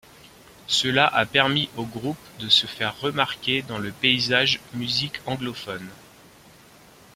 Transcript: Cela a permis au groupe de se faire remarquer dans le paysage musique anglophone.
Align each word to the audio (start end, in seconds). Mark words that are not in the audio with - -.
Cela 0.65 1.05
a 1.05 1.27
permis 1.27 1.69
au 1.77 1.85
groupe 1.85 2.17
de 2.39 2.49
se 2.49 2.65
faire 2.65 2.99
remarquer 2.99 3.61
dans 3.61 3.77
le 3.77 3.91
paysage 3.91 4.59
musique 4.73 5.21
anglophone. 5.27 5.87